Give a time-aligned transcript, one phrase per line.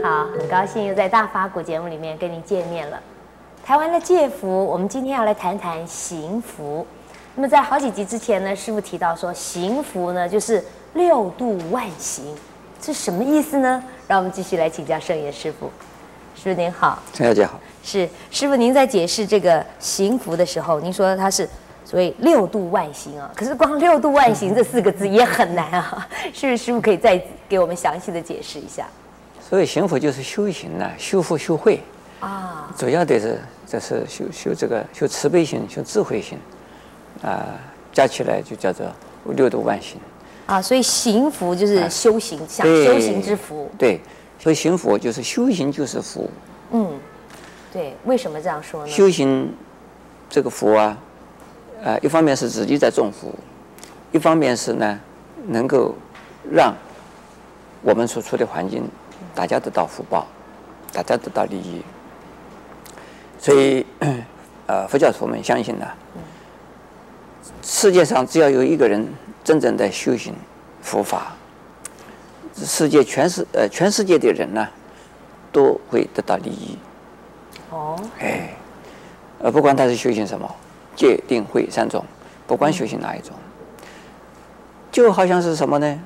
[0.00, 3.00] 好，很高兴又在大发古节目里面跟您见面了。
[3.64, 6.86] 台湾的戒福，我们今天要来谈谈行福。
[7.34, 12.24] 那么在好几集之前呢，师傅提到说，行福呢就是六度万行，
[12.80, 13.82] 这什么意思呢？
[14.06, 15.70] 让我们继续来请教圣严师傅。
[16.34, 17.58] 师傅您好，陈小姐好。
[17.82, 21.48] 是师傅，您在解释这个行福的时候，您说它是。
[21.84, 28.86] 所以六度万行啊，可是光六度万行这四个字也很难啊， 是不是师傅可以再给我们详细的解释一下？
[29.52, 31.78] 所以行福就是修行呢，修福修慧
[32.20, 36.38] 啊，主要的是这是修修这个修慈悲心、修智慧心
[37.22, 37.60] 啊，
[37.92, 38.86] 加起来就叫做
[39.26, 40.00] 六度万行
[40.46, 40.62] 啊。
[40.62, 43.70] 所以行福就是修行，想修行之福。
[43.76, 44.00] 对，
[44.38, 46.30] 所以行福就是修行就是福。
[46.70, 46.90] 嗯，
[47.70, 48.90] 对，为什么这样说呢？
[48.90, 49.52] 修行
[50.30, 50.96] 这个福啊。
[51.84, 53.34] 呃，一方面是自己在种福，
[54.12, 54.98] 一方面是呢，
[55.48, 55.94] 能够
[56.50, 56.74] 让
[57.82, 58.88] 我们所处的环境
[59.34, 60.26] 大家得到福报，
[60.92, 61.82] 大家得到利益。
[63.38, 63.84] 所以，
[64.66, 65.86] 呃，佛教徒们相信呢，
[67.62, 69.06] 世界上只要有一个人
[69.42, 70.34] 真正的修行
[70.80, 71.32] 佛法，
[72.54, 74.68] 世界全世呃全世界的人呢，
[75.50, 76.78] 都会得到利益。
[77.70, 78.54] 哦，哎，
[79.40, 80.48] 呃，不管他是修行什么。
[80.94, 82.04] 戒定慧三种，
[82.46, 83.32] 不管修行哪一种，
[84.90, 85.98] 就好像是什么呢？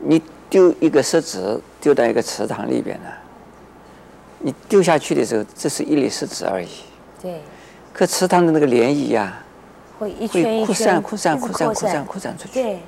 [0.00, 3.08] 你丢一个石子丢到一个池塘里边呢，
[4.40, 6.68] 你丢下去的时候，这是一粒石子而已。
[7.22, 7.40] 对。
[7.92, 9.42] 可池塘的那个涟漪呀，
[9.98, 12.54] 会一圈一圈扩散、扩散、扩散、扩散、扩散出去。
[12.54, 12.80] 对。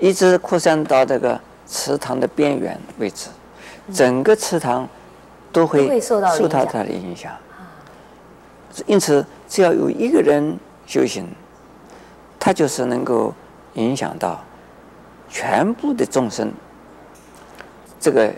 [0.00, 3.28] 一直扩散到这个池塘的边缘位置，
[3.92, 4.88] 整个池塘
[5.52, 7.32] 都会受到它的影响。
[8.86, 11.28] 因此，只要有一个人修行，
[12.40, 13.32] 他就是能够
[13.74, 14.42] 影响到
[15.28, 16.52] 全部的众生。
[18.04, 18.30] 这个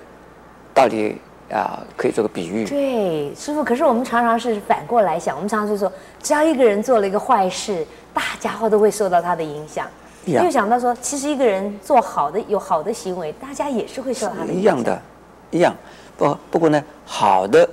[0.73, 1.17] 到底
[1.51, 2.65] 啊，可以做个比喻。
[2.65, 3.65] 对，师傅。
[3.65, 7.85] 可是我们常常是反过来想，我们常常就说，只要一个人做了一个坏事，
[8.15, 9.89] 大家伙都会受到他的影响。
[10.25, 14.61] 没有想到说，其实一个人做好的、有好的行为，大家也是会受到他的影响。
[14.61, 15.03] 一样的，
[15.51, 15.75] 一样。
[16.17, 17.69] 不，不过呢，好的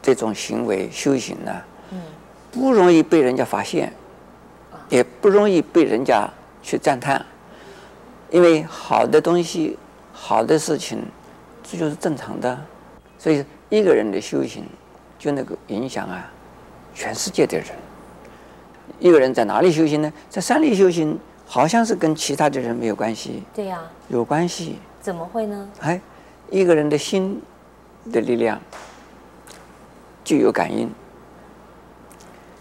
[0.00, 1.52] 这种行为修行呢。
[2.50, 3.92] 不容易被人家发现，
[4.88, 6.26] 也不容易被人家
[6.62, 7.22] 去赞叹，
[8.30, 9.76] 因为好的东西、
[10.10, 11.04] 好的事情，
[11.64, 12.56] 这就是正常的。
[13.18, 14.64] 所以一个人的修行
[15.18, 16.30] 就能够影响啊
[16.94, 17.66] 全世界的人。
[19.00, 20.12] 一个人在哪里修行呢？
[20.28, 23.42] 在山里修行，好像是跟其他的人没有关系。
[23.54, 24.78] 对呀，有关系。
[25.00, 25.68] 怎么会呢？
[25.80, 26.00] 哎，
[26.50, 27.40] 一个人的心
[28.12, 28.60] 的力量
[30.22, 30.90] 就有感应。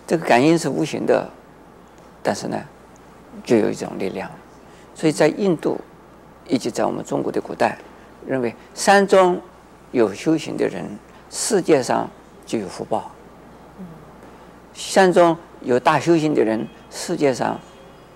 [0.07, 1.29] 这个感应是无形的，
[2.21, 2.57] 但是呢，
[3.43, 4.29] 就有一种力量。
[4.95, 5.79] 所以在印度，
[6.47, 7.77] 以及在我们中国的古代，
[8.27, 9.39] 认为山中
[9.91, 10.83] 有修行的人，
[11.29, 12.09] 世界上
[12.45, 13.11] 就有福报。
[14.73, 17.59] 山中有大修行的人，世界上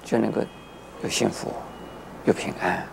[0.03, 0.41] 就能够
[1.03, 1.51] 有幸福、
[2.25, 2.83] 有平安。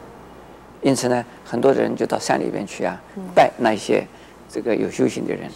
[0.82, 3.00] 因此呢，很多人就到山里边去啊，
[3.34, 4.06] 拜那些
[4.50, 5.50] 这个有修行的人，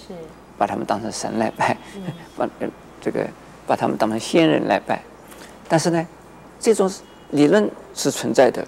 [0.57, 1.77] 把他们当成神来拜，
[2.35, 2.49] 把
[3.01, 3.27] 这个
[3.67, 5.03] 把他们当成仙人来拜，
[5.69, 6.07] 但是呢，
[6.59, 6.91] 这种
[7.33, 8.67] 理论是存在的。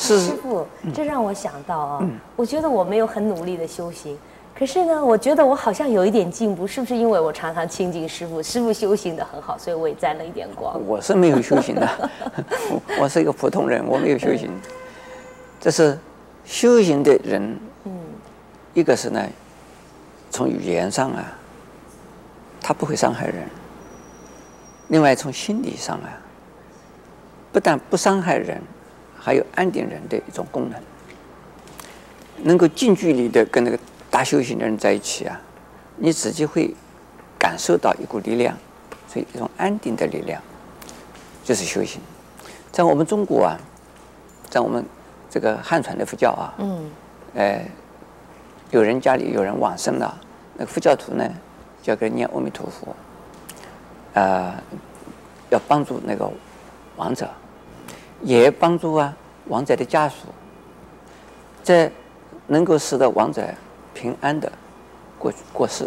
[0.00, 4.18] 是师傅，这让我想到啊，嗯、我觉得我没有很努力的修行，
[4.58, 10.80] 可是呢，我觉得我好像有一点进步，是不是因为我常常亲近师傅，师傅修行的很好，所以我也沾了一点光。
[10.86, 12.10] 我是没有修行的，
[12.98, 14.50] 我是一个普通人，我没有修行。
[15.60, 15.98] 这是
[16.44, 17.92] 修行的人，嗯，
[18.72, 19.22] 一个是呢，
[20.30, 21.36] 从语言上啊。
[22.62, 23.36] 他不会伤害人。
[24.88, 26.12] 另外，从心理上啊，
[27.50, 28.60] 不但不伤害人，
[29.20, 30.80] 还有安定人的一种功能。
[32.42, 33.78] 能够近距离的跟那个
[34.10, 35.38] 大修行的人在一起啊，
[35.96, 36.74] 你自己会
[37.38, 38.56] 感受到一股力量，
[39.06, 40.40] 所以一种安定的力量，
[41.44, 42.00] 就是修行。
[42.72, 43.58] 在我们中国啊，
[44.48, 44.82] 在我们
[45.28, 46.90] 这个汉传的佛教啊，嗯，
[47.34, 47.62] 呃，
[48.70, 50.18] 有人家里有人往生了，
[50.54, 51.28] 那个佛教徒呢，
[51.82, 52.96] 就要给念阿弥陀佛，
[54.14, 54.54] 呃，
[55.50, 56.26] 要帮助那个
[56.96, 57.28] 亡者，
[58.22, 59.16] 也帮助啊
[59.48, 60.26] 亡者的家属，
[61.62, 61.90] 这
[62.46, 63.42] 能够使得亡者
[63.94, 64.50] 平安的
[65.18, 65.86] 过过世，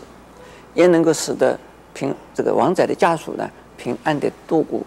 [0.73, 1.57] 也能够使得
[1.93, 4.81] 平这个亡者的家属呢平安的度过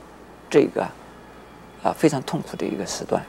[0.50, 0.82] 这个
[1.82, 3.22] 啊非常痛苦的一个时段。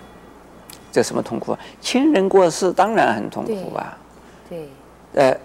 [0.92, 1.60] 这什么痛苦啊？
[1.80, 3.98] 亲人过世当然很痛苦啊。
[4.50, 4.68] 对。
[5.14, 5.38] 对呃，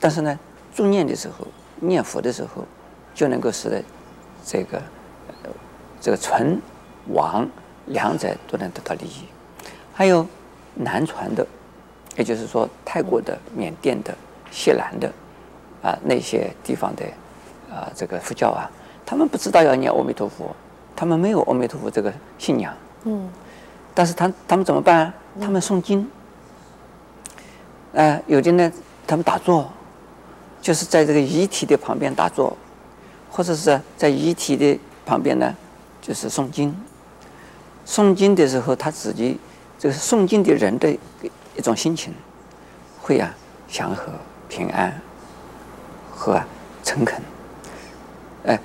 [0.00, 0.38] 但是呢，
[0.74, 1.46] 助念的时候。
[1.84, 2.64] 念佛的时候，
[3.12, 3.82] 就能够使得
[4.44, 4.80] 这个
[6.00, 6.62] 这个存
[7.08, 7.44] 亡
[7.86, 9.24] 两者都能得到利益。
[9.92, 10.26] 还有
[10.74, 11.46] 南传的
[12.16, 14.14] 也就是说泰国的、缅甸的、
[14.50, 15.10] 锡兰的
[15.82, 17.04] 啊那些地方的
[17.70, 18.70] 啊这个佛教啊，
[19.04, 20.54] 他们不知道要念阿弥陀佛，
[20.96, 22.74] 他们没有阿弥陀佛这个信仰。
[23.04, 23.28] 嗯，
[23.94, 25.12] 但是他他们怎么办？
[25.40, 26.08] 他们诵经。
[27.92, 28.72] 呃，有的呢，
[29.06, 29.70] 他们打坐，
[30.62, 32.56] 就是在这个遗体的旁边打坐，
[33.30, 35.54] 或者是在遗体的旁边呢，
[36.00, 36.74] 就是诵经。
[37.86, 39.38] 诵经的时候，他自己
[39.78, 40.90] 就是诵经的人的
[41.56, 42.14] 一种心情，
[43.00, 43.34] 会啊
[43.68, 44.12] 祥和、
[44.48, 45.00] 平安
[46.10, 46.40] 和
[46.82, 47.20] 诚恳。
[48.46, 48.58] 哎，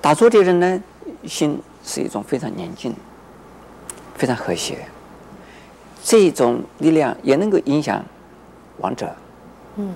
[0.00, 0.82] 打坐的人呢，
[1.24, 2.94] 心是一种非常宁静、
[4.14, 4.86] 非常和谐，
[6.02, 8.04] 这种力量也能够影响。
[8.78, 9.10] 亡者，
[9.76, 9.94] 嗯，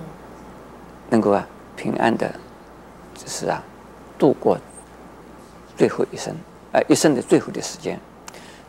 [1.11, 2.27] 能够啊平安的，
[3.13, 3.63] 就是啊
[4.17, 4.57] 度过
[5.77, 6.35] 最后一生，
[6.71, 7.99] 呃一生的最后的时间。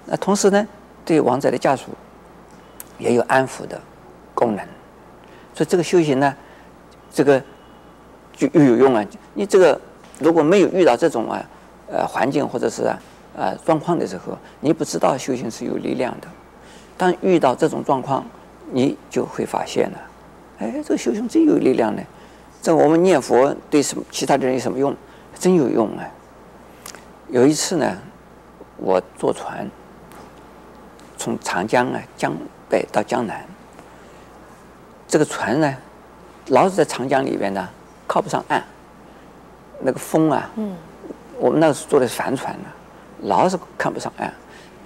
[0.07, 0.67] 那同时呢，
[1.05, 1.91] 对亡者的家属
[2.99, 3.81] 也有安抚的
[4.35, 4.65] 功能。
[5.55, 6.35] 所以这个修行呢，
[7.13, 7.43] 这个
[8.35, 9.05] 就又有用啊。
[9.35, 9.81] 你这个
[10.19, 11.45] 如果没有遇到这种啊
[11.91, 16.29] 呃环境或者是啊状况的时候，你不知道修行是有力量的。
[16.97, 18.25] 当遇到这种状况，
[18.71, 19.99] 你就会发现了，
[20.59, 22.03] 哎，这个修行真有力量呢。
[22.61, 24.95] 这我们念佛对什么其他的人有什么用？
[25.39, 26.05] 真有用啊。
[27.29, 27.99] 有一次呢，
[28.77, 29.69] 我坐船
[31.23, 32.33] 从长江啊江
[32.69, 33.41] 北到江南，
[35.07, 35.73] 这个船呢
[36.49, 37.69] 老是在长江里边呢
[38.09, 38.61] 靠不上岸，
[39.81, 40.75] 那个风啊，嗯，
[41.39, 42.65] 我们那时候坐的是帆船呢，
[43.21, 44.35] 老是看不上岸，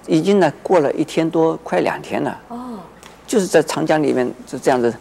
[0.07, 2.39] 已经呢过了一天多，快两天了。
[2.49, 2.81] 哦。
[3.27, 4.95] 就是在长江里面就这样子，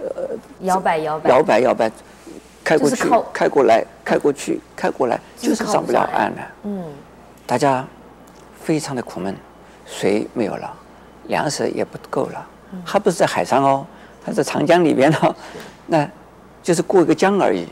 [0.00, 0.28] 呃，
[0.60, 1.90] 摇摆摇摆，摇摆摇摆，
[2.62, 6.30] 开过去，开过来，开过去，开过来，就是上不了岸。
[6.30, 6.38] 了。
[6.62, 6.84] 嗯，
[7.44, 7.84] 大家
[8.62, 9.36] 非常的苦闷，
[9.86, 10.74] 水没有了，
[11.28, 12.46] 粮食也不够了，
[12.84, 13.86] 还不是在海上哦，
[14.24, 15.34] 还在长江里边哦，
[15.86, 16.06] 那
[16.62, 17.66] 就是过一个江而已。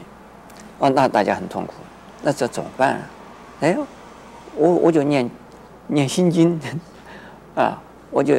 [0.78, 1.74] 哦，那大家很痛苦，
[2.22, 3.00] 那这怎么办？
[3.60, 3.76] 哎，
[4.56, 5.28] 我我就念
[5.88, 6.58] 念心经，
[7.54, 7.78] 啊，
[8.10, 8.34] 我就。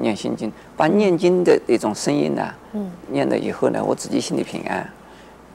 [0.00, 4.88] 念心经，把念经的一种声音呢、啊，嗯、念了以后呢，我自己心里平安。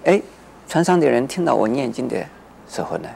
[0.03, 0.21] 哎，
[0.67, 2.23] 船上的人听到我念经的
[2.69, 3.09] 时候呢，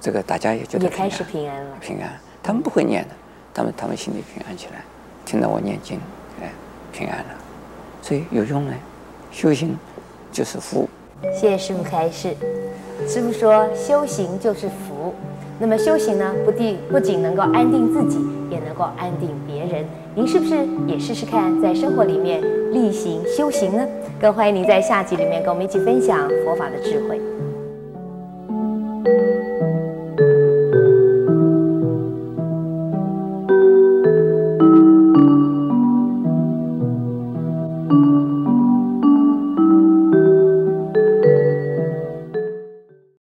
[0.00, 1.76] 这个大家也觉得也开始平安了。
[1.78, 2.10] 平安，
[2.42, 3.10] 他们不会念的，
[3.54, 4.82] 他们他们心里平安起来，
[5.24, 6.00] 听到我念经，
[6.42, 6.50] 哎，
[6.92, 7.26] 平安了。
[8.02, 8.74] 所以有用呢，
[9.30, 9.76] 修行
[10.32, 10.88] 就是福。
[11.32, 12.34] 谢谢师父开示。
[13.06, 15.14] 师父说，修行就是福。
[15.60, 18.18] 那么修行呢，不仅不仅能够安定自己，
[18.50, 19.84] 也能够安定别人。
[20.16, 22.42] 您是不是也试试看，在生活里面
[22.72, 23.86] 例行修行呢？
[24.20, 27.20] 更欢迎您在下集里面跟我们一起分享佛法的智慧。